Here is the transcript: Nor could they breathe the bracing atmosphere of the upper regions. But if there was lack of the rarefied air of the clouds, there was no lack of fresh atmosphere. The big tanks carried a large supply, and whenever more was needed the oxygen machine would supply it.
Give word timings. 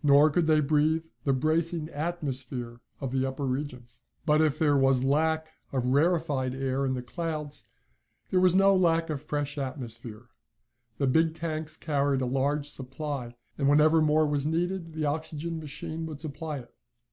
Nor 0.00 0.30
could 0.30 0.46
they 0.46 0.60
breathe 0.60 1.06
the 1.24 1.32
bracing 1.32 1.88
atmosphere 1.90 2.80
of 3.00 3.10
the 3.10 3.26
upper 3.26 3.44
regions. 3.44 4.00
But 4.24 4.40
if 4.40 4.56
there 4.56 4.76
was 4.76 5.02
lack 5.02 5.48
of 5.72 5.82
the 5.82 5.88
rarefied 5.88 6.54
air 6.54 6.84
of 6.84 6.94
the 6.94 7.02
clouds, 7.02 7.66
there 8.30 8.38
was 8.38 8.54
no 8.54 8.76
lack 8.76 9.10
of 9.10 9.20
fresh 9.20 9.58
atmosphere. 9.58 10.26
The 10.98 11.08
big 11.08 11.34
tanks 11.34 11.76
carried 11.76 12.20
a 12.20 12.26
large 12.26 12.70
supply, 12.70 13.34
and 13.58 13.68
whenever 13.68 14.00
more 14.00 14.24
was 14.28 14.46
needed 14.46 14.92
the 14.92 15.06
oxygen 15.06 15.58
machine 15.58 16.06
would 16.06 16.20
supply 16.20 16.58
it. 16.58 16.72